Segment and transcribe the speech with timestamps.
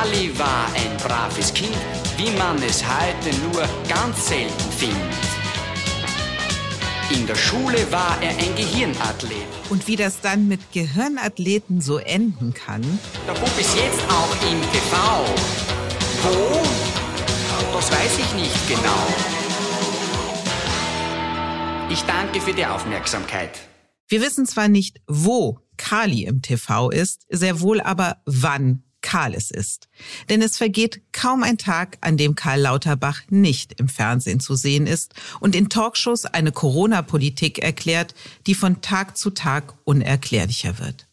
[0.00, 1.76] Kali war ein braves Kind,
[2.16, 4.98] wie man es heute nur ganz selten findet.
[7.10, 9.36] In der Schule war er ein Gehirnathlet.
[9.68, 12.80] Und wie das dann mit Gehirnathleten so enden kann.
[13.26, 14.96] Der Bub ist jetzt auch im TV.
[16.22, 16.62] Wo?
[17.74, 19.06] Das weiß ich nicht genau.
[21.90, 23.50] Ich danke für die Aufmerksamkeit.
[24.08, 29.50] Wir wissen zwar nicht, wo Kali im TV ist, sehr wohl aber wann Karl es
[29.50, 29.88] ist.
[30.28, 34.86] Denn es vergeht kaum ein Tag, an dem Karl Lauterbach nicht im Fernsehen zu sehen
[34.86, 38.14] ist und in Talkshows eine Corona-Politik erklärt,
[38.46, 41.06] die von Tag zu Tag unerklärlicher wird.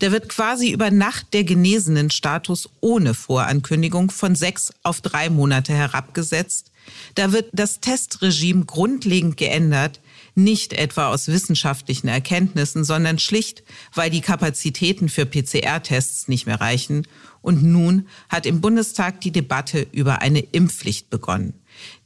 [0.00, 5.72] Da wird quasi über Nacht der genesenen Status ohne Vorankündigung von sechs auf drei Monate
[5.72, 6.70] herabgesetzt.
[7.14, 10.00] Da wird das Testregime grundlegend geändert,
[10.34, 13.62] nicht etwa aus wissenschaftlichen Erkenntnissen, sondern schlicht,
[13.94, 17.06] weil die Kapazitäten für PCR-Tests nicht mehr reichen.
[17.42, 21.54] Und nun hat im Bundestag die Debatte über eine Impfpflicht begonnen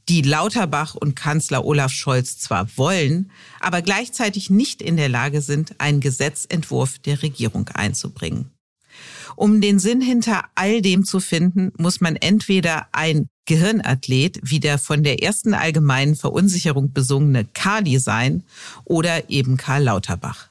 [0.08, 5.74] die Lauterbach und Kanzler Olaf Scholz zwar wollen, aber gleichzeitig nicht in der Lage sind,
[5.78, 8.50] einen Gesetzentwurf der Regierung einzubringen.
[9.34, 14.78] Um den Sinn hinter all dem zu finden, muss man entweder ein Gehirnathlet wie der
[14.78, 18.44] von der ersten allgemeinen Verunsicherung besungene Kali sein
[18.84, 20.48] oder eben Karl Lauterbach.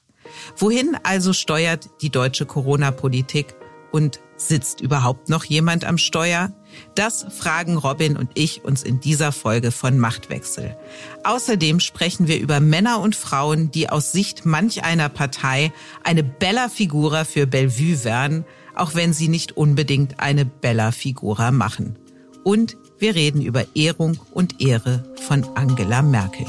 [0.58, 3.56] Wohin also steuert die deutsche Corona-Politik
[3.92, 6.52] und sitzt überhaupt noch jemand am Steuer?
[6.94, 10.78] Das fragen Robin und ich uns in dieser Folge von Machtwechsel.
[11.24, 15.72] Außerdem sprechen wir über Männer und Frauen, die aus Sicht manch einer Partei
[16.04, 18.46] eine Bella Figura für Bellevue werden,
[18.76, 21.98] auch wenn sie nicht unbedingt eine Bella Figura machen.
[22.44, 26.46] Und wir reden über Ehrung und Ehre von Angela Merkel.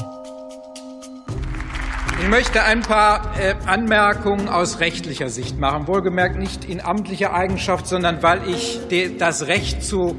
[2.19, 5.87] Ich möchte ein paar äh, Anmerkungen aus rechtlicher Sicht machen.
[5.87, 8.79] Wohlgemerkt nicht in amtlicher Eigenschaft, sondern weil ich
[9.19, 10.15] das Recht zu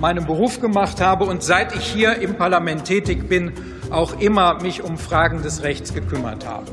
[0.00, 3.52] meinem Beruf gemacht habe und seit ich hier im Parlament tätig bin,
[3.90, 6.72] auch immer mich um Fragen des Rechts gekümmert habe.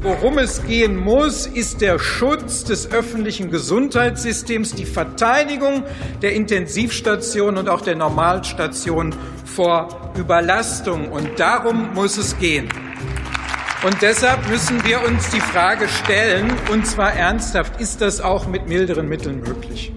[0.00, 5.82] Worum es gehen muss, ist der Schutz des öffentlichen Gesundheitssystems, die Verteidigung
[6.22, 9.14] der Intensivstationen und auch der Normalstationen
[9.44, 11.10] vor Überlastung.
[11.10, 12.68] Und darum muss es gehen.
[13.84, 18.66] Und deshalb müssen wir uns die Frage stellen, und zwar ernsthaft, ist das auch mit
[18.66, 19.92] milderen Mitteln möglich?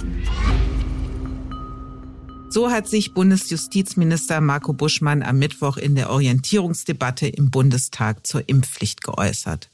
[2.49, 9.05] So hat sich Bundesjustizminister Marco Buschmann am Mittwoch in der Orientierungsdebatte im Bundestag zur Impfpflicht
[9.05, 9.69] geäußert.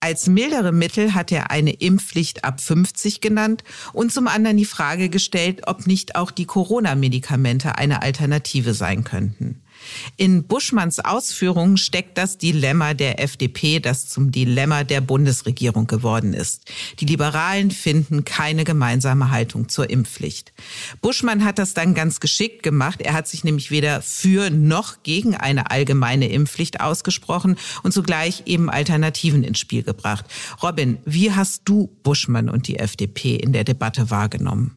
[0.00, 3.62] Als mildere Mittel hat er eine Impfpflicht ab 50 genannt
[3.92, 9.62] und zum anderen die Frage gestellt, ob nicht auch die Corona-Medikamente eine Alternative sein könnten.
[10.16, 16.70] In Buschmanns Ausführungen steckt das Dilemma der FDP, das zum Dilemma der Bundesregierung geworden ist.
[17.00, 20.52] Die Liberalen finden keine gemeinsame Haltung zur Impfpflicht.
[21.00, 23.00] Buschmann hat das dann ganz geschickt gemacht.
[23.00, 28.70] Er hat sich nämlich weder für noch gegen eine allgemeine Impfpflicht ausgesprochen und zugleich eben
[28.70, 30.24] Alternativen ins Spiel gebracht.
[30.62, 34.76] Robin, wie hast du Buschmann und die FDP in der Debatte wahrgenommen?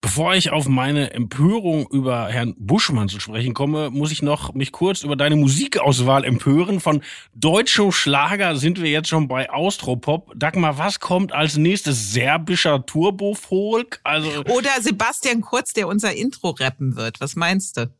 [0.00, 4.70] Bevor ich auf meine Empörung über Herrn Buschmann zu sprechen komme, muss ich noch mich
[4.70, 6.78] kurz über deine Musikauswahl empören.
[6.78, 7.02] Von
[7.34, 10.32] deutschem Schlager sind wir jetzt schon bei Austropop.
[10.36, 12.12] Dagmar, was kommt als nächstes?
[12.12, 14.00] Serbischer Turbofolk?
[14.04, 17.20] Also Oder Sebastian Kurz, der unser Intro rappen wird.
[17.20, 17.90] Was meinst du?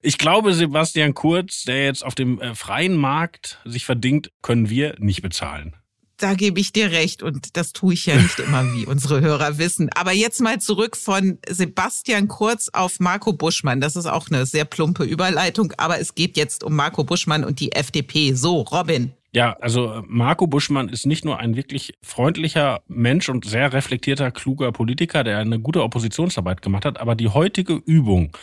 [0.00, 4.94] Ich glaube, Sebastian Kurz, der jetzt auf dem äh, freien Markt sich verdingt, können wir
[4.98, 5.74] nicht bezahlen
[6.22, 9.58] da gebe ich dir recht und das tue ich ja nicht immer, wie unsere Hörer
[9.58, 9.90] wissen.
[9.94, 13.80] Aber jetzt mal zurück von Sebastian Kurz auf Marco Buschmann.
[13.80, 17.60] Das ist auch eine sehr plumpe Überleitung, aber es geht jetzt um Marco Buschmann und
[17.60, 18.34] die FDP.
[18.34, 19.12] So, Robin.
[19.34, 24.72] Ja, also Marco Buschmann ist nicht nur ein wirklich freundlicher Mensch und sehr reflektierter, kluger
[24.72, 28.36] Politiker, der eine gute Oppositionsarbeit gemacht hat, aber die heutige Übung,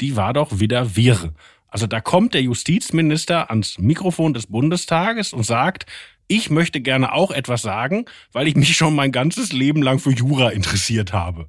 [0.00, 1.34] die war doch wieder wirr.
[1.68, 5.84] Also da kommt der Justizminister ans Mikrofon des Bundestages und sagt,
[6.30, 10.12] ich möchte gerne auch etwas sagen, weil ich mich schon mein ganzes Leben lang für
[10.12, 11.48] Jura interessiert habe.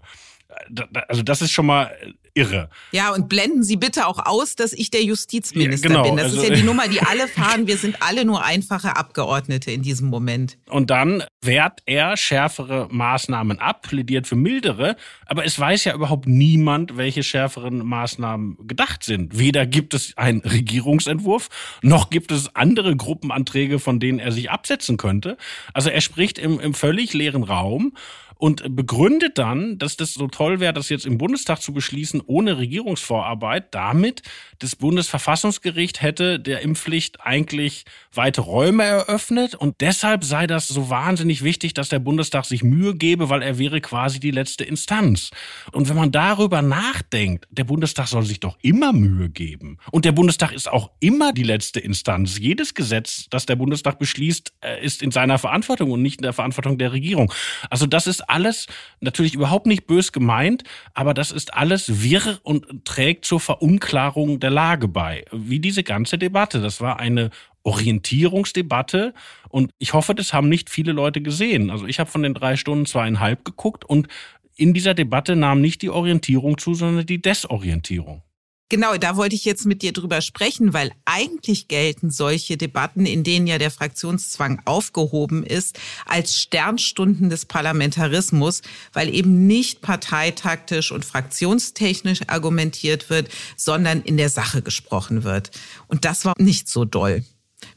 [1.08, 1.96] Also das ist schon mal
[2.34, 2.70] irre.
[2.92, 6.18] Ja, und blenden Sie bitte auch aus, dass ich der Justizminister Ja, genau, bin.
[6.18, 7.68] Das also- ist ja die Nummer, die alle fahren.
[7.68, 10.58] Wir sind alle nur einfache Abgeordnete in diesem Moment.
[10.70, 14.96] Und dann wehrt er schärfere Maßnahmen ab, plädiert für mildere,
[15.26, 19.38] aber es weiß ja überhaupt niemand, welche schärferen Maßnahmen gedacht sind.
[19.38, 21.50] Weder gibt es einen Regierungsentwurf,
[21.82, 25.38] noch gibt es andere Gruppenanträge, von denen er sich absetzen könnte.
[25.74, 27.94] Also er spricht im, im völlig leeren Raum
[28.42, 32.58] und begründet dann, dass das so toll wäre, das jetzt im Bundestag zu beschließen, ohne
[32.58, 34.24] Regierungsvorarbeit, damit
[34.58, 41.44] das Bundesverfassungsgericht hätte der Impfpflicht eigentlich weite Räume eröffnet und deshalb sei das so wahnsinnig
[41.44, 45.30] wichtig, dass der Bundestag sich Mühe gebe, weil er wäre quasi die letzte Instanz.
[45.72, 49.78] Und wenn man darüber nachdenkt, der Bundestag soll sich doch immer Mühe geben.
[49.92, 52.40] Und der Bundestag ist auch immer die letzte Instanz.
[52.40, 56.34] Jedes Gesetz, das der Bundestag beschließt, äh, ist in seiner Verantwortung und nicht in der
[56.34, 57.32] Verantwortung der Regierung.
[57.70, 58.68] Also das ist alles
[59.00, 60.64] natürlich überhaupt nicht bös gemeint,
[60.94, 65.26] aber das ist alles wirr und trägt zur Verunklarung der Lage bei.
[65.32, 66.62] Wie diese ganze Debatte.
[66.62, 67.30] Das war eine
[67.64, 69.14] Orientierungsdebatte
[69.50, 71.70] und ich hoffe, das haben nicht viele Leute gesehen.
[71.70, 74.08] Also ich habe von den drei Stunden zweieinhalb geguckt und
[74.56, 78.24] in dieser Debatte nahm nicht die Orientierung zu, sondern die Desorientierung.
[78.72, 83.26] Genau, da wollte ich jetzt mit dir drüber sprechen, weil eigentlich gelten solche Debatten, in
[83.26, 88.62] denen ja der Fraktionszwang aufgehoben ist, als Sternstunden des Parlamentarismus,
[88.94, 93.28] weil eben nicht parteitaktisch und fraktionstechnisch argumentiert wird,
[93.58, 95.52] sondern in der Sache gesprochen wird.
[95.88, 97.26] Und das war nicht so doll.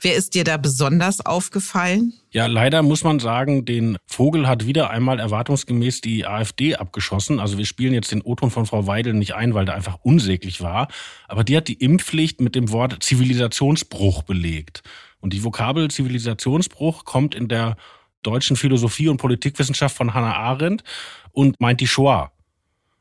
[0.05, 2.13] Wer ist dir da besonders aufgefallen?
[2.31, 7.41] Ja, leider muss man sagen, den Vogel hat wieder einmal erwartungsgemäß die AfD abgeschossen.
[7.41, 10.61] Also wir spielen jetzt den O-Ton von Frau Weidel nicht ein, weil der einfach unsäglich
[10.61, 10.89] war.
[11.27, 14.83] Aber die hat die Impfpflicht mit dem Wort Zivilisationsbruch belegt.
[15.21, 17.79] Und die Vokabel Zivilisationsbruch kommt in der
[18.23, 20.85] deutschen Philosophie und Politikwissenschaft von Hannah Arendt
[21.33, 22.31] und meint die Shoah.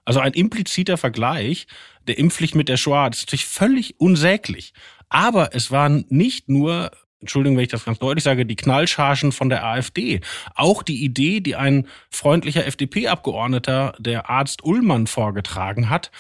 [0.05, 1.67] Also ein impliziter Vergleich
[2.07, 4.73] der Impfpflicht mit der Shoah, das ist natürlich völlig unsäglich.
[5.09, 9.49] Aber es waren nicht nur, Entschuldigung, wenn ich das ganz deutlich sage, die Knallchargen von
[9.49, 10.21] der AfD.
[10.55, 16.11] Auch die Idee, die ein freundlicher FDP-Abgeordneter, der Arzt Ullmann, vorgetragen hat,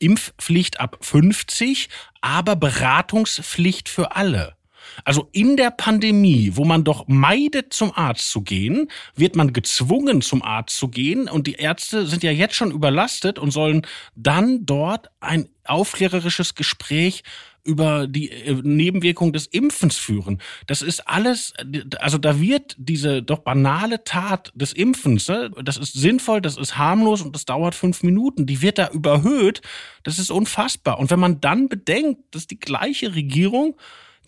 [0.00, 1.88] Impfpflicht ab 50,
[2.20, 4.56] aber Beratungspflicht für alle.
[5.04, 10.22] Also in der Pandemie, wo man doch meidet, zum Arzt zu gehen, wird man gezwungen,
[10.22, 11.28] zum Arzt zu gehen.
[11.28, 17.22] Und die Ärzte sind ja jetzt schon überlastet und sollen dann dort ein aufklärerisches Gespräch
[17.64, 20.40] über die äh, Nebenwirkung des Impfens führen.
[20.66, 21.52] Das ist alles,
[21.98, 26.78] also da wird diese doch banale Tat des Impfens, ne, das ist sinnvoll, das ist
[26.78, 29.60] harmlos und das dauert fünf Minuten, die wird da überhöht.
[30.02, 30.98] Das ist unfassbar.
[30.98, 33.76] Und wenn man dann bedenkt, dass die gleiche Regierung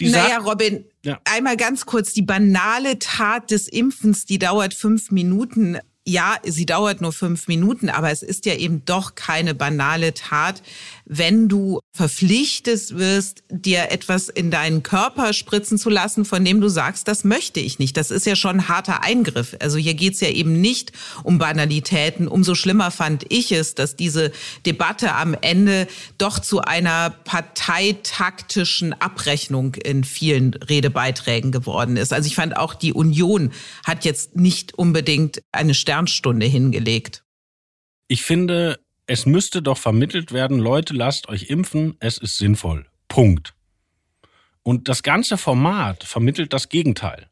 [0.00, 1.20] die naja, Robin, Ja.
[1.24, 5.78] einmal ganz kurz, die banale Tat des Impfens, die dauert fünf Minuten.
[6.04, 10.62] Ja, sie dauert nur fünf Minuten, aber es ist ja eben doch keine banale Tat,
[11.04, 16.68] wenn du verpflichtet wirst, dir etwas in deinen Körper spritzen zu lassen, von dem du
[16.68, 17.96] sagst, das möchte ich nicht.
[17.96, 19.56] Das ist ja schon ein harter Eingriff.
[19.60, 22.28] Also hier geht's ja eben nicht um Banalitäten.
[22.28, 24.32] Umso schlimmer fand ich es, dass diese
[24.64, 25.88] Debatte am Ende
[26.18, 32.12] doch zu einer parteitaktischen Abrechnung in vielen Redebeiträgen geworden ist.
[32.12, 33.52] Also ich fand auch die Union
[33.84, 37.24] hat jetzt nicht unbedingt eine Sternstunde hingelegt.
[38.08, 42.86] Ich finde, es müsste doch vermittelt werden, Leute, lasst euch impfen, es ist sinnvoll.
[43.08, 43.54] Punkt.
[44.62, 47.28] Und das ganze Format vermittelt das Gegenteil.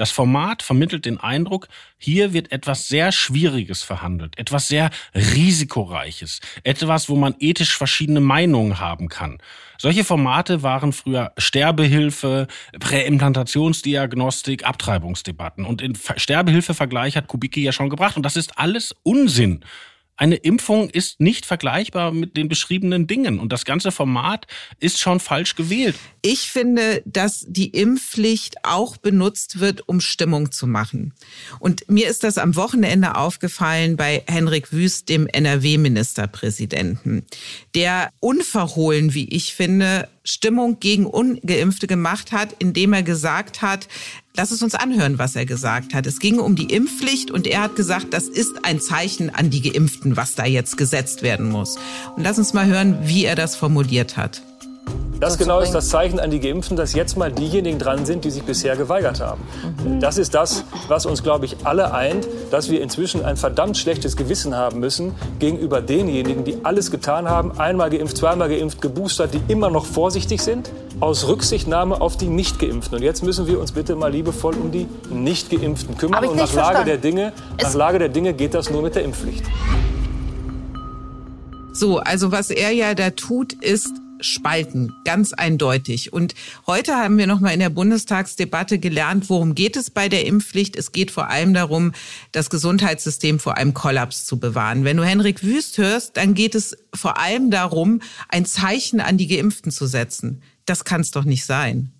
[0.00, 1.68] Das Format vermittelt den Eindruck,
[1.98, 8.80] hier wird etwas sehr Schwieriges verhandelt, etwas sehr Risikoreiches, etwas, wo man ethisch verschiedene Meinungen
[8.80, 9.36] haben kann.
[9.76, 12.46] Solche Formate waren früher Sterbehilfe,
[12.78, 15.66] Präimplantationsdiagnostik, Abtreibungsdebatten.
[15.66, 18.16] Und in Sterbehilfevergleich hat Kubicki ja schon gebracht.
[18.16, 19.64] Und das ist alles Unsinn.
[20.20, 23.38] Eine Impfung ist nicht vergleichbar mit den beschriebenen Dingen.
[23.38, 24.46] Und das ganze Format
[24.78, 25.96] ist schon falsch gewählt.
[26.20, 31.14] Ich finde, dass die Impfpflicht auch benutzt wird, um Stimmung zu machen.
[31.58, 37.24] Und mir ist das am Wochenende aufgefallen bei Henrik Wüst, dem NRW-Ministerpräsidenten,
[37.74, 43.88] der unverhohlen, wie ich finde, Stimmung gegen Ungeimpfte gemacht hat, indem er gesagt hat,
[44.36, 46.06] lass es uns anhören, was er gesagt hat.
[46.06, 49.62] Es ging um die Impfpflicht und er hat gesagt, das ist ein Zeichen an die
[49.62, 51.78] Geimpften, was da jetzt gesetzt werden muss.
[52.16, 54.42] Und lass uns mal hören, wie er das formuliert hat.
[55.20, 58.30] Das genau ist das Zeichen an die Geimpften, dass jetzt mal diejenigen dran sind, die
[58.30, 59.42] sich bisher geweigert haben.
[60.00, 64.16] Das ist das, was uns, glaube ich, alle eint, dass wir inzwischen ein verdammt schlechtes
[64.16, 69.52] Gewissen haben müssen gegenüber denjenigen, die alles getan haben, einmal geimpft, zweimal geimpft, geboostert, die
[69.52, 70.70] immer noch vorsichtig sind,
[71.00, 72.96] aus Rücksichtnahme auf die Nicht-Geimpften.
[72.96, 76.24] Und jetzt müssen wir uns bitte mal liebevoll um die Nicht-Geimpften kümmern.
[76.24, 79.44] Und nach Lage, der Dinge, nach Lage der Dinge geht das nur mit der Impfpflicht.
[81.74, 86.12] So, also was er ja da tut, ist spalten, ganz eindeutig.
[86.12, 86.34] Und
[86.66, 90.76] heute haben wir noch mal in der Bundestagsdebatte gelernt, worum geht es bei der Impfpflicht?
[90.76, 91.92] Es geht vor allem darum,
[92.32, 94.84] das Gesundheitssystem vor einem Kollaps zu bewahren.
[94.84, 99.28] Wenn du Henrik Wüst hörst, dann geht es vor allem darum, ein Zeichen an die
[99.28, 100.42] Geimpften zu setzen.
[100.66, 101.92] Das kann es doch nicht sein.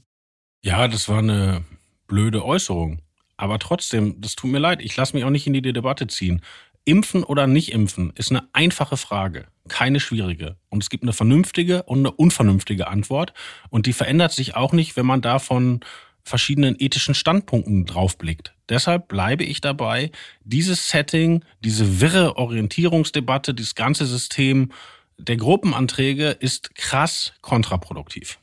[0.62, 1.64] Ja, das war eine
[2.06, 3.00] blöde Äußerung.
[3.36, 6.42] Aber trotzdem, das tut mir leid, ich lasse mich auch nicht in die Debatte ziehen.
[6.84, 10.56] Impfen oder nicht impfen ist eine einfache Frage, keine schwierige.
[10.68, 13.32] Und es gibt eine vernünftige und eine unvernünftige Antwort.
[13.68, 15.80] Und die verändert sich auch nicht, wenn man da von
[16.22, 18.54] verschiedenen ethischen Standpunkten draufblickt.
[18.68, 20.10] Deshalb bleibe ich dabei,
[20.44, 24.70] dieses Setting, diese wirre Orientierungsdebatte, dieses ganze System
[25.18, 28.38] der Gruppenanträge ist krass kontraproduktiv.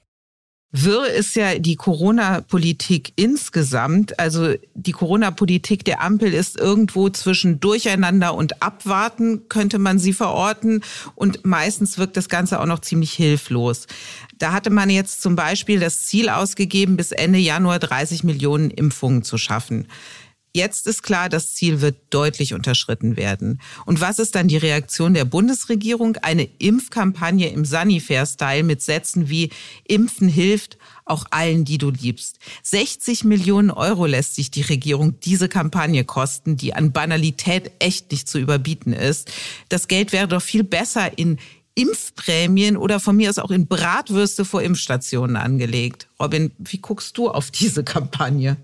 [0.71, 4.19] Wirr ist ja die Corona-Politik insgesamt.
[4.19, 10.83] Also die Corona-Politik der Ampel ist irgendwo zwischen Durcheinander und Abwarten, könnte man sie verorten.
[11.15, 13.87] Und meistens wirkt das Ganze auch noch ziemlich hilflos.
[14.37, 19.23] Da hatte man jetzt zum Beispiel das Ziel ausgegeben, bis Ende Januar 30 Millionen Impfungen
[19.23, 19.87] zu schaffen.
[20.57, 23.61] Jetzt ist klar, das Ziel wird deutlich unterschritten werden.
[23.85, 26.17] Und was ist dann die Reaktion der Bundesregierung?
[26.23, 29.51] Eine Impfkampagne im Sanifair-Style mit Sätzen wie
[29.87, 32.39] Impfen hilft auch allen, die du liebst.
[32.63, 38.27] 60 Millionen Euro lässt sich die Regierung diese Kampagne kosten, die an Banalität echt nicht
[38.27, 39.31] zu überbieten ist.
[39.69, 41.37] Das Geld wäre doch viel besser in
[41.75, 46.07] Impfprämien oder von mir aus auch in Bratwürste vor Impfstationen angelegt.
[46.19, 48.57] Robin, wie guckst du auf diese Kampagne?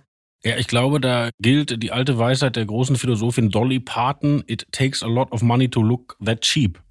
[0.46, 5.02] Ja, ich glaube, da gilt die alte Weisheit der großen Philosophin Dolly Parton, it takes
[5.02, 6.82] a lot of money to look that cheap.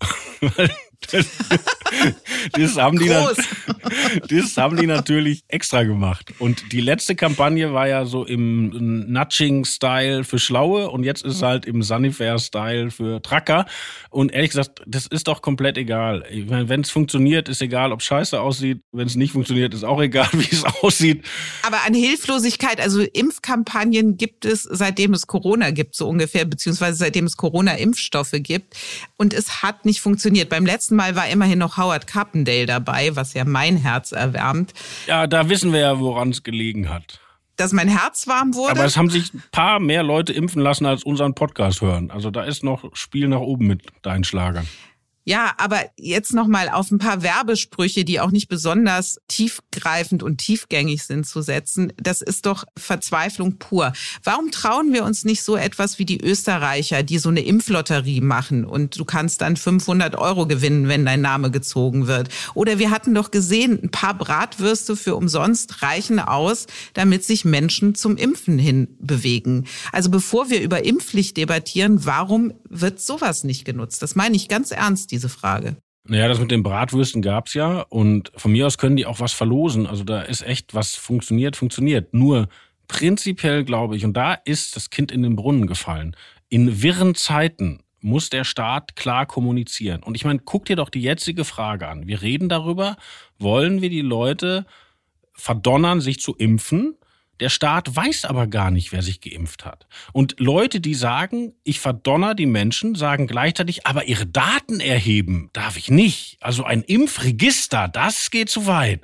[2.53, 6.33] das, haben die das haben die natürlich extra gemacht.
[6.39, 11.43] Und die letzte Kampagne war ja so im Nudging-Style für Schlaue und jetzt ist es
[11.43, 13.67] halt im Sunnyfair-Style für Tracker.
[14.11, 16.25] Und ehrlich gesagt, das ist doch komplett egal.
[16.31, 18.83] Wenn es funktioniert, ist egal, ob scheiße aussieht.
[18.93, 21.25] Wenn es nicht funktioniert, ist auch egal, wie es aussieht.
[21.63, 27.27] Aber an Hilflosigkeit, also Impfkampagnen gibt es, seitdem es Corona gibt, so ungefähr, beziehungsweise seitdem
[27.27, 28.75] es Corona-Impfstoffe gibt.
[29.17, 30.49] Und es hat nicht funktioniert.
[30.49, 34.73] Beim letzten Mal war immerhin noch Howard Carpendale dabei, was ja mein Herz erwärmt.
[35.07, 37.21] Ja, da wissen wir ja, woran es gelegen hat.
[37.57, 38.73] Dass mein Herz warm wurde.
[38.73, 42.11] Aber es haben sich ein paar mehr Leute impfen lassen, als unseren Podcast hören.
[42.11, 44.67] Also da ist noch Spiel nach oben mit deinen Schlagern.
[45.25, 50.39] Ja, aber jetzt noch mal auf ein paar Werbesprüche, die auch nicht besonders tiefgreifend und
[50.39, 51.93] tiefgängig sind zu setzen.
[51.97, 53.93] Das ist doch Verzweiflung pur.
[54.25, 58.65] Warum trauen wir uns nicht so etwas wie die Österreicher, die so eine Impflotterie machen
[58.65, 62.29] und du kannst dann 500 Euro gewinnen, wenn dein Name gezogen wird?
[62.55, 67.95] Oder wir hatten doch gesehen, ein paar Bratwürste für umsonst reichen aus, damit sich Menschen
[67.95, 69.67] zum Impfen hin bewegen.
[69.93, 74.03] Also bevor wir über Impfpflicht debattieren, warum wird sowas nicht genutzt?
[74.03, 75.77] Das meine ich ganz ernst diese Frage.
[76.05, 79.33] Naja, das mit den Bratwürsten gab's ja und von mir aus können die auch was
[79.33, 79.87] verlosen.
[79.87, 82.13] Also da ist echt was funktioniert, funktioniert.
[82.13, 82.49] Nur
[82.89, 86.17] prinzipiell glaube ich, und da ist das Kind in den Brunnen gefallen,
[86.49, 90.03] in wirren Zeiten muss der Staat klar kommunizieren.
[90.03, 92.09] Und ich meine, guck dir doch die jetzige Frage an.
[92.09, 92.97] Wir reden darüber,
[93.39, 94.67] wollen wir die Leute
[95.35, 96.97] verdonnern, sich zu impfen?
[97.41, 99.87] Der Staat weiß aber gar nicht, wer sich geimpft hat.
[100.13, 105.77] Und Leute, die sagen, ich verdonner die Menschen, sagen gleichzeitig, aber ihre Daten erheben darf
[105.77, 106.37] ich nicht.
[106.41, 109.01] Also ein Impfregister, das geht zu weit.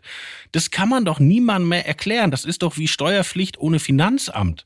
[0.52, 2.30] Das kann man doch niemandem mehr erklären.
[2.30, 4.64] Das ist doch wie Steuerpflicht ohne Finanzamt.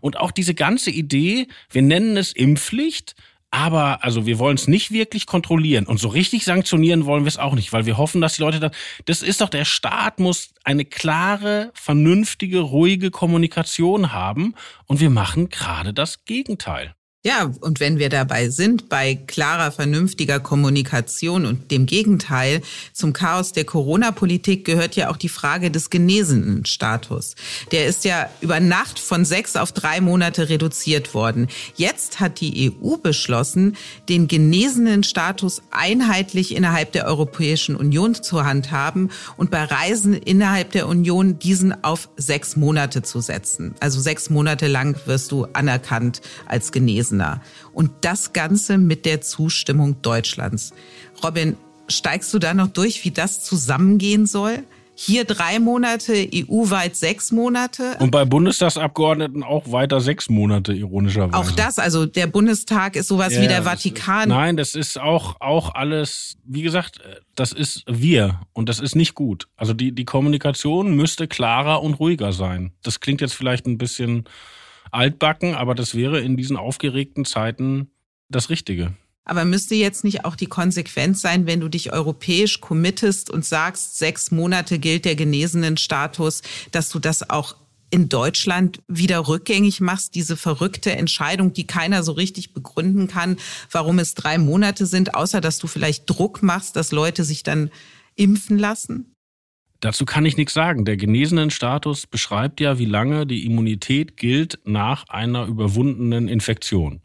[0.00, 3.14] Und auch diese ganze Idee, wir nennen es Impfpflicht,
[3.54, 7.38] aber also wir wollen es nicht wirklich kontrollieren und so richtig sanktionieren wollen wir es
[7.38, 8.72] auch nicht, weil wir hoffen, dass die Leute dann,
[9.04, 14.54] das ist doch der Staat muss eine klare, vernünftige, ruhige Kommunikation haben
[14.86, 16.96] und wir machen gerade das Gegenteil.
[17.26, 22.60] Ja, und wenn wir dabei sind, bei klarer, vernünftiger Kommunikation und dem Gegenteil
[22.92, 27.34] zum Chaos der Corona-Politik gehört ja auch die Frage des genesenen Status.
[27.72, 31.48] Der ist ja über Nacht von sechs auf drei Monate reduziert worden.
[31.76, 33.78] Jetzt hat die EU beschlossen,
[34.10, 40.88] den genesenen Status einheitlich innerhalb der Europäischen Union zu handhaben und bei Reisen innerhalb der
[40.88, 43.74] Union diesen auf sechs Monate zu setzen.
[43.80, 47.13] Also sechs Monate lang wirst du anerkannt als genesen.
[47.14, 47.40] Genesener.
[47.72, 50.72] Und das Ganze mit der Zustimmung Deutschlands.
[51.22, 51.56] Robin,
[51.88, 54.64] steigst du da noch durch, wie das zusammengehen soll?
[54.96, 57.96] Hier drei Monate, EU-weit sechs Monate.
[57.98, 61.36] Und bei Bundestagsabgeordneten auch weiter sechs Monate, ironischerweise.
[61.36, 64.28] Auch das, also der Bundestag ist sowas ja, wie der Vatikan.
[64.28, 67.00] Ist, nein, das ist auch, auch alles, wie gesagt,
[67.34, 69.48] das ist wir und das ist nicht gut.
[69.56, 72.70] Also die, die Kommunikation müsste klarer und ruhiger sein.
[72.84, 74.28] Das klingt jetzt vielleicht ein bisschen
[74.94, 77.90] altbacken, aber das wäre in diesen aufgeregten Zeiten
[78.28, 78.94] das Richtige.
[79.24, 83.98] Aber müsste jetzt nicht auch die Konsequenz sein, wenn du dich europäisch committest und sagst,
[83.98, 87.56] sechs Monate gilt der genesenen Status, dass du das auch
[87.90, 93.36] in Deutschland wieder rückgängig machst, diese verrückte Entscheidung, die keiner so richtig begründen kann,
[93.70, 97.70] warum es drei Monate sind, außer dass du vielleicht Druck machst, dass Leute sich dann
[98.16, 99.13] impfen lassen?
[99.84, 100.86] Dazu kann ich nichts sagen.
[100.86, 107.02] Der genesenen Status beschreibt ja, wie lange die Immunität gilt nach einer überwundenen Infektion.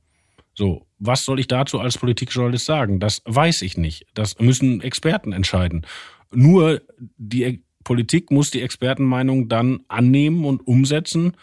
[0.54, 3.02] So, was soll ich dazu als Politikjournalist sagen?
[3.02, 4.06] Das weiß ich nicht.
[4.14, 5.86] Das müssen Experten entscheiden.
[6.32, 6.82] Nur
[7.18, 11.34] die Politik muss die Expertenmeinung dann annehmen und umsetzen.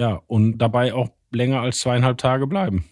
[0.00, 2.86] Ja, und dabei auch länger als zweieinhalb Tage bleiben.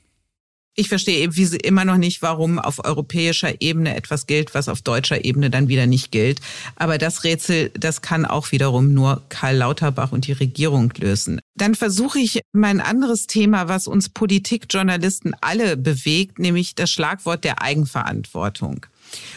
[0.80, 4.80] Ich verstehe eben wie immer noch nicht, warum auf europäischer Ebene etwas gilt, was auf
[4.80, 6.40] deutscher Ebene dann wieder nicht gilt.
[6.75, 11.38] Aber das Rätsel, das kann auch wiederum nur Karl Lauterbach und die Regierung lösen.
[11.54, 17.60] Dann versuche ich mein anderes Thema, was uns Politikjournalisten alle bewegt, nämlich das Schlagwort der
[17.60, 18.87] Eigenverantwortung.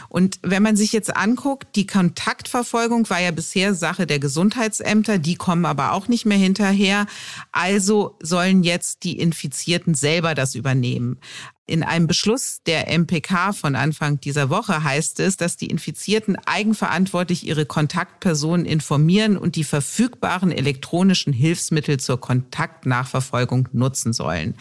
[0.09, 5.35] Und wenn man sich jetzt anguckt, die Kontaktverfolgung war ja bisher Sache der Gesundheitsämter, die
[5.35, 7.07] kommen aber auch nicht mehr hinterher.
[7.51, 11.19] Also sollen jetzt die Infizierten selber das übernehmen.
[11.65, 17.48] In einem Beschluss der MPK von Anfang dieser Woche heißt es, dass die Infizierten eigenverantwortlich
[17.48, 24.55] ihre Kontaktpersonen informieren und die verfügbaren elektronischen Hilfsmittel zur Kontaktnachverfolgung nutzen sollen.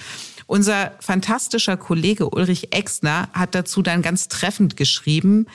[0.47, 5.47] Unser fantastischer Kollege Ulrich Exner hat dazu dann ganz treffend geschrieben,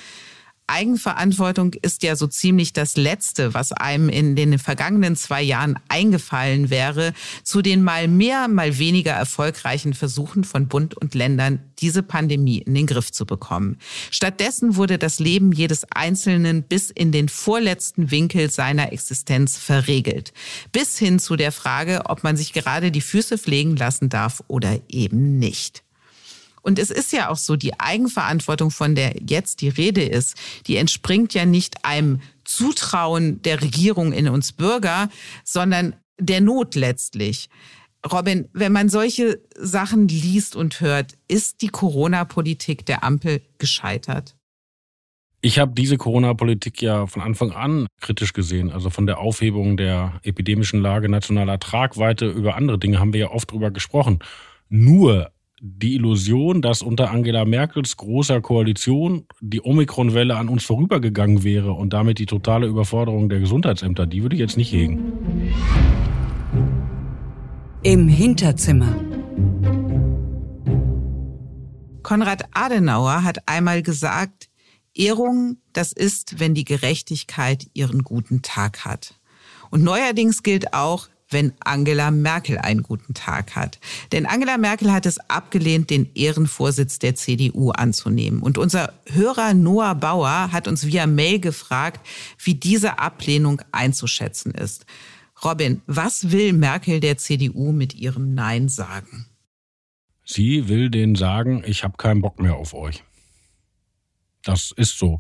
[0.68, 6.70] Eigenverantwortung ist ja so ziemlich das Letzte, was einem in den vergangenen zwei Jahren eingefallen
[6.70, 12.60] wäre, zu den mal mehr, mal weniger erfolgreichen Versuchen von Bund und Ländern, diese Pandemie
[12.60, 13.78] in den Griff zu bekommen.
[14.12, 20.34] Stattdessen wurde das Leben jedes Einzelnen bis in den vorletzten Winkel seiner Existenz verregelt.
[20.74, 24.80] Bis hin zu der Frage, ob man sich gerade die Füße pflegen lassen darf oder
[24.90, 25.87] eben nicht.
[26.68, 30.36] Und es ist ja auch so, die Eigenverantwortung, von der jetzt die Rede ist,
[30.68, 35.08] die entspringt ja nicht einem Zutrauen der Regierung in uns Bürger,
[35.46, 37.48] sondern der Not letztlich.
[38.12, 44.36] Robin, wenn man solche Sachen liest und hört, ist die Corona-Politik der Ampel gescheitert?
[45.40, 48.74] Ich habe diese Corona-Politik ja von Anfang an kritisch gesehen.
[48.74, 53.32] Also von der Aufhebung der epidemischen Lage nationaler Tragweite über andere Dinge haben wir ja
[53.32, 54.20] oft drüber gesprochen.
[54.68, 61.74] Nur die Illusion, dass unter Angela Merkels großer Koalition die Omikron-Welle an uns vorübergegangen wäre
[61.74, 65.14] und damit die totale Überforderung der Gesundheitsämter, die würde ich jetzt nicht hegen.
[67.84, 68.96] Im Hinterzimmer.
[72.04, 74.50] Konrad Adenauer hat einmal gesagt,
[74.94, 79.16] Ehrung, das ist, wenn die Gerechtigkeit ihren guten Tag hat.
[79.70, 83.80] Und neuerdings gilt auch, wenn Angela Merkel einen guten Tag hat.
[84.12, 88.42] Denn Angela Merkel hat es abgelehnt, den Ehrenvorsitz der CDU anzunehmen.
[88.42, 92.06] Und unser Hörer Noah Bauer hat uns via Mail gefragt,
[92.42, 94.86] wie diese Ablehnung einzuschätzen ist.
[95.44, 99.28] Robin, was will Merkel der CDU mit ihrem Nein sagen?
[100.26, 103.04] Sie will denen sagen, ich habe keinen Bock mehr auf euch.
[104.44, 105.20] Das ist so.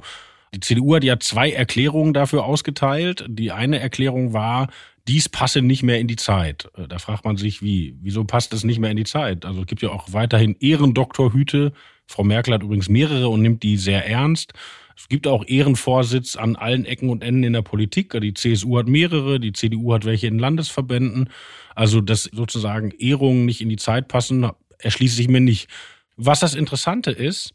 [0.54, 3.26] Die CDU hat ja zwei Erklärungen dafür ausgeteilt.
[3.28, 4.70] Die eine Erklärung war,
[5.08, 6.70] dies passe nicht mehr in die Zeit.
[6.76, 9.46] Äh, da fragt man sich, wie, wieso passt es nicht mehr in die Zeit?
[9.46, 11.74] Also es gibt ja auch weiterhin Ehrendoktorhüte.
[12.06, 14.54] Frau Merkel hat übrigens mehrere und nimmt die sehr ernst.
[14.98, 18.20] Es gibt auch Ehrenvorsitz an allen Ecken und Enden in der Politik.
[18.20, 21.30] Die CSU hat mehrere, die CDU hat welche in Landesverbänden.
[21.76, 25.70] Also, dass sozusagen Ehrungen nicht in die Zeit passen, erschließt sich mir nicht.
[26.16, 27.54] Was das Interessante ist,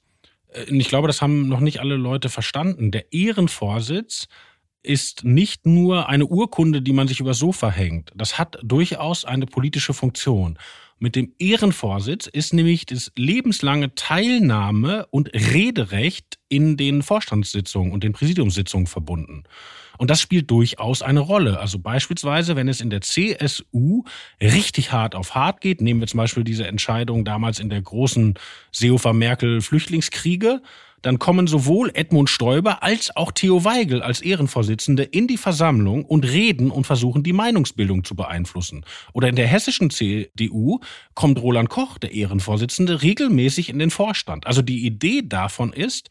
[0.53, 4.29] äh, ich glaube, das haben noch nicht alle Leute verstanden, der Ehrenvorsitz
[4.83, 8.11] ist nicht nur eine Urkunde, die man sich über Sofa hängt.
[8.15, 10.59] Das hat durchaus eine politische Funktion.
[10.99, 18.13] Mit dem Ehrenvorsitz ist nämlich das lebenslange Teilnahme und Rederecht in den Vorstandssitzungen und den
[18.13, 19.43] Präsidiumssitzungen verbunden.
[19.99, 21.59] Und das spielt durchaus eine Rolle.
[21.59, 24.05] Also beispielsweise, wenn es in der CSU
[24.41, 28.35] richtig hart auf hart geht, nehmen wir zum Beispiel diese Entscheidung damals in der großen
[28.71, 30.63] Seehofer-Merkel-Flüchtlingskriege,
[31.03, 36.25] dann kommen sowohl Edmund Stoiber als auch Theo Weigel als Ehrenvorsitzende in die Versammlung und
[36.25, 38.85] reden und versuchen, die Meinungsbildung zu beeinflussen.
[39.13, 40.81] Oder in der hessischen CDU
[41.15, 44.47] kommt Roland Koch, der Ehrenvorsitzende, regelmäßig in den Vorstand.
[44.47, 46.09] Also die Idee davon ist,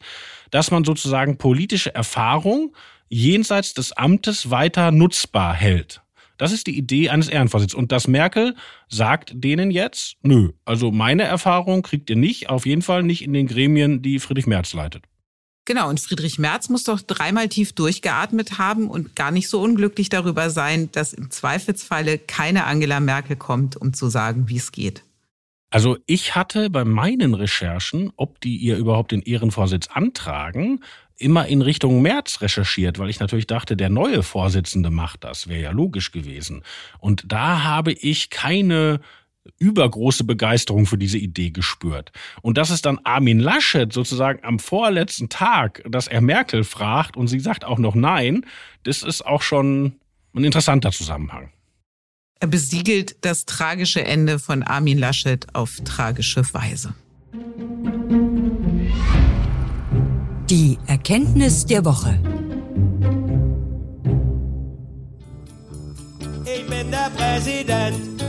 [0.50, 2.74] dass man sozusagen politische Erfahrung
[3.08, 6.02] jenseits des Amtes weiter nutzbar hält.
[6.36, 7.74] Das ist die Idee eines Ehrenvorsitzes.
[7.74, 8.54] Und dass Merkel
[8.88, 13.32] sagt denen jetzt, nö, also meine Erfahrung kriegt ihr nicht, auf jeden Fall nicht in
[13.32, 15.04] den Gremien, die Friedrich Merz leitet.
[15.64, 20.08] Genau, und Friedrich Merz muss doch dreimal tief durchgeatmet haben und gar nicht so unglücklich
[20.08, 25.04] darüber sein, dass im Zweifelsfalle keine Angela Merkel kommt, um zu sagen, wie es geht.
[25.70, 30.80] Also ich hatte bei meinen Recherchen, ob die ihr überhaupt den Ehrenvorsitz antragen,
[31.16, 35.62] immer in Richtung März recherchiert, weil ich natürlich dachte, der neue Vorsitzende macht das, wäre
[35.62, 36.62] ja logisch gewesen.
[36.98, 39.00] Und da habe ich keine
[39.58, 42.12] übergroße Begeisterung für diese Idee gespürt.
[42.42, 47.28] Und dass es dann Armin Laschet sozusagen am vorletzten Tag, dass er Merkel fragt und
[47.28, 48.46] sie sagt auch noch nein,
[48.84, 49.96] das ist auch schon
[50.34, 51.50] ein interessanter Zusammenhang.
[52.40, 56.94] Er besiegelt das tragische Ende von Armin Laschet auf tragische Weise.
[60.52, 62.20] Die Erkenntnis der Woche.
[66.44, 68.22] Ich bin der Präsident.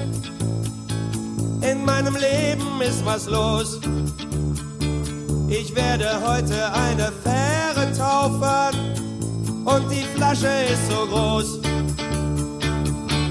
[1.70, 3.82] In meinem Leben ist was los.
[5.50, 8.80] Ich werde heute eine Fähre taufen
[9.66, 11.60] und die Flasche ist so groß.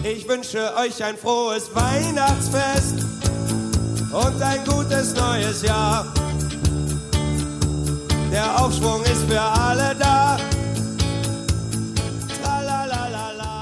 [0.04, 3.06] Ich wünsche euch ein frohes Weihnachtsfest
[4.12, 6.12] und ein gutes neues Jahr.
[8.32, 10.38] Der Aufschwung ist für alle da.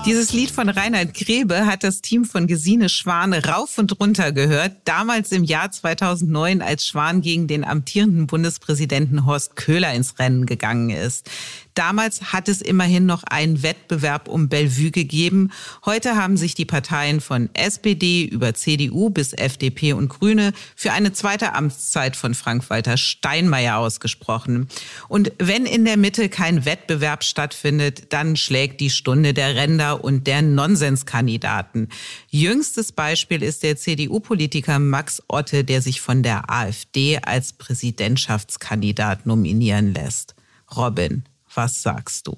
[0.06, 4.76] Dieses Lied von Reinhard Grebe hat das Team von Gesine Schwan rauf und runter gehört,
[4.84, 10.90] damals im Jahr 2009, als Schwan gegen den amtierenden Bundespräsidenten Horst Köhler ins Rennen gegangen
[10.90, 11.28] ist.
[11.74, 15.50] Damals hat es immerhin noch einen Wettbewerb um Bellevue gegeben.
[15.84, 21.12] Heute haben sich die Parteien von SPD über CDU bis FDP und Grüne für eine
[21.12, 24.68] zweite Amtszeit von Frank-Walter Steinmeier ausgesprochen.
[25.08, 30.26] Und wenn in der Mitte kein Wettbewerb stattfindet, dann schlägt die Stunde der Ränder und
[30.26, 31.88] der Nonsenskandidaten.
[32.28, 39.94] Jüngstes Beispiel ist der CDU-Politiker Max Otte, der sich von der AfD als Präsidentschaftskandidat nominieren
[39.94, 40.34] lässt.
[40.76, 42.36] Robin, was sagst du?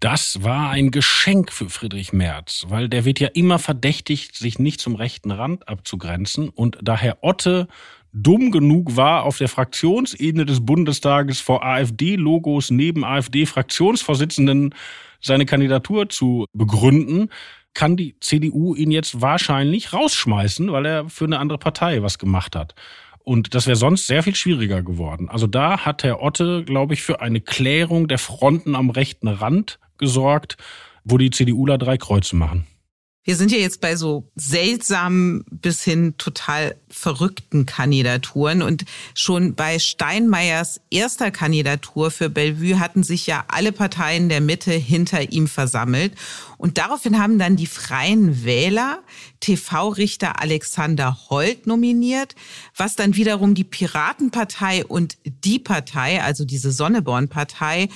[0.00, 4.80] Das war ein Geschenk für Friedrich Merz, weil der wird ja immer verdächtigt, sich nicht
[4.80, 6.48] zum rechten Rand abzugrenzen.
[6.48, 7.68] Und da Herr Otte
[8.12, 14.74] dumm genug war, auf der Fraktionsebene des Bundestages vor AfD-Logos neben AfD-Fraktionsvorsitzenden
[15.20, 17.28] seine Kandidatur zu begründen,
[17.74, 22.56] kann die CDU ihn jetzt wahrscheinlich rausschmeißen, weil er für eine andere Partei was gemacht
[22.56, 22.74] hat.
[23.24, 25.28] Und das wäre sonst sehr viel schwieriger geworden.
[25.28, 29.78] Also da hat Herr Otte, glaube ich, für eine Klärung der Fronten am rechten Rand
[29.98, 30.56] gesorgt,
[31.04, 32.66] wo die CDUler drei Kreuze machen.
[33.24, 38.62] Wir sind ja jetzt bei so seltsamen bis hin total verrückten Kandidaturen.
[38.62, 44.72] Und schon bei Steinmeiers erster Kandidatur für Bellevue hatten sich ja alle Parteien der Mitte
[44.72, 46.14] hinter ihm versammelt.
[46.58, 48.98] Und daraufhin haben dann die Freien Wähler
[49.38, 52.34] TV-Richter Alexander Holt nominiert,
[52.76, 57.88] was dann wiederum die Piratenpartei und die Partei, also diese Sonneborn-Partei,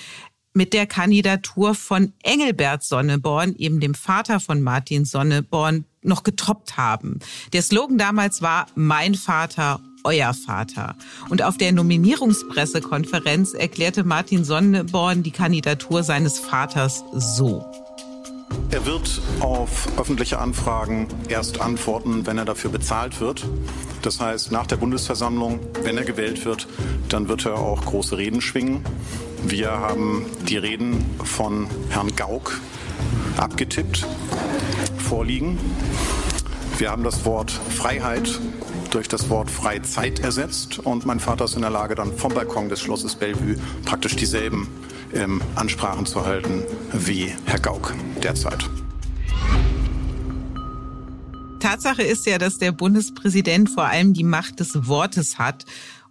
[0.56, 7.18] mit der Kandidatur von Engelbert Sonneborn, eben dem Vater von Martin Sonneborn, noch getoppt haben.
[7.52, 10.96] Der Slogan damals war Mein Vater, euer Vater.
[11.28, 17.64] Und auf der Nominierungspressekonferenz erklärte Martin Sonneborn die Kandidatur seines Vaters so.
[18.70, 23.46] Er wird auf öffentliche Anfragen erst antworten, wenn er dafür bezahlt wird.
[24.02, 26.68] Das heißt, nach der Bundesversammlung, wenn er gewählt wird,
[27.08, 28.84] dann wird er auch große Reden schwingen.
[29.46, 32.60] Wir haben die Reden von Herrn Gauck
[33.36, 34.06] abgetippt,
[34.98, 35.58] vorliegen.
[36.78, 38.40] Wir haben das Wort Freiheit
[38.90, 42.68] durch das Wort Freizeit ersetzt und mein Vater ist in der Lage, dann vom Balkon
[42.68, 44.68] des Schlosses Bellevue praktisch dieselben
[45.14, 48.68] ähm, Ansprachen zu halten wie Herr Gauck derzeit.
[51.60, 55.64] Tatsache ist ja, dass der Bundespräsident vor allem die Macht des Wortes hat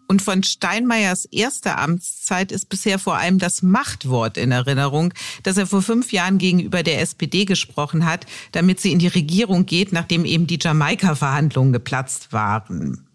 [0.07, 5.65] und von Steinmeiers erster Amtszeit ist bisher vor allem das Machtwort in Erinnerung, das er
[5.65, 10.25] vor fünf Jahren gegenüber der SPD gesprochen hat, damit sie in die Regierung geht, nachdem
[10.25, 13.05] eben die Jamaika-Verhandlungen geplatzt waren.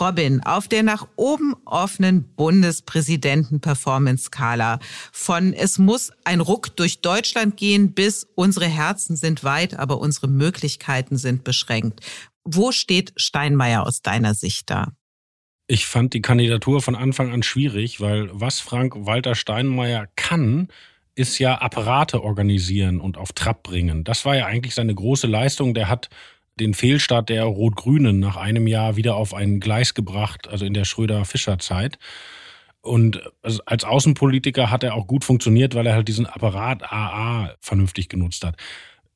[0.00, 4.78] Robin, auf der nach oben offenen Bundespräsidenten-Performance-Skala
[5.12, 10.28] von es muss ein Ruck durch Deutschland gehen bis unsere Herzen sind weit, aber unsere
[10.28, 12.00] Möglichkeiten sind beschränkt.
[12.44, 14.92] Wo steht Steinmeier aus deiner Sicht da?
[15.66, 20.68] Ich fand die Kandidatur von Anfang an schwierig, weil was Frank-Walter Steinmeier kann,
[21.14, 24.04] ist ja Apparate organisieren und auf Trab bringen.
[24.04, 25.72] Das war ja eigentlich seine große Leistung.
[25.72, 26.10] Der hat
[26.60, 30.84] den Fehlstart der Rot-Grünen nach einem Jahr wieder auf ein Gleis gebracht, also in der
[30.84, 31.98] Schröder-Fischer-Zeit.
[32.80, 38.08] Und als Außenpolitiker hat er auch gut funktioniert, weil er halt diesen Apparat AA vernünftig
[38.08, 38.56] genutzt hat.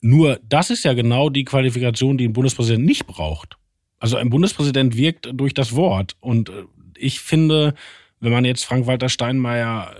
[0.00, 3.58] Nur das ist ja genau die Qualifikation, die ein Bundespräsident nicht braucht.
[3.98, 6.16] Also ein Bundespräsident wirkt durch das Wort.
[6.20, 6.64] Und äh,
[6.96, 7.74] ich finde,
[8.20, 9.94] wenn man jetzt Frank-Walter Steinmeier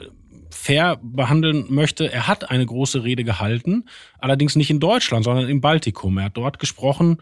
[0.59, 3.85] fair behandeln möchte, er hat eine große Rede gehalten,
[4.19, 6.19] allerdings nicht in Deutschland, sondern im Baltikum.
[6.19, 7.19] Er hat dort gesprochen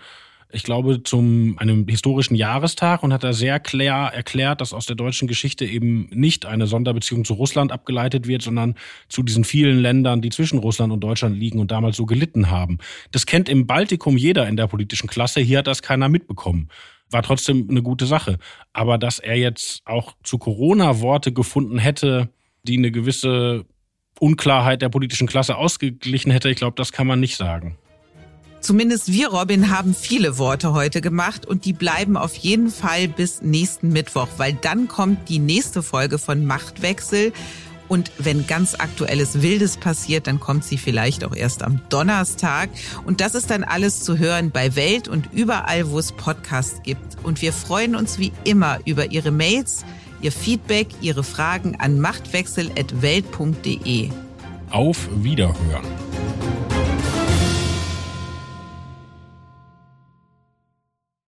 [0.52, 4.94] ich glaube, zum einem historischen Jahrestag und hat da sehr klar erklärt, dass aus der
[4.94, 8.76] deutschen Geschichte eben nicht eine Sonderbeziehung zu Russland abgeleitet wird, sondern
[9.08, 12.78] zu diesen vielen Ländern, die zwischen Russland und Deutschland liegen und damals so gelitten haben.
[13.10, 15.40] Das kennt im Baltikum jeder in der politischen Klasse.
[15.40, 16.68] Hier hat das keiner mitbekommen.
[17.10, 18.38] War trotzdem eine gute Sache.
[18.72, 22.30] Aber dass er jetzt auch zu Corona Worte gefunden hätte,
[22.66, 23.64] die eine gewisse
[24.18, 27.78] Unklarheit der politischen Klasse ausgeglichen hätte, ich glaube, das kann man nicht sagen.
[28.60, 33.42] Zumindest wir, Robin, haben viele Worte heute gemacht und die bleiben auf jeden Fall bis
[33.42, 37.32] nächsten Mittwoch, weil dann kommt die nächste Folge von Machtwechsel.
[37.88, 42.70] Und wenn ganz aktuelles Wildes passiert, dann kommt sie vielleicht auch erst am Donnerstag.
[43.04, 47.22] Und das ist dann alles zu hören bei Welt und überall, wo es Podcasts gibt.
[47.22, 49.84] Und wir freuen uns wie immer über Ihre Mails,
[50.20, 54.10] Ihr Feedback, Ihre Fragen an machtwechsel.welt.de.
[54.70, 55.86] Auf Wiederhören.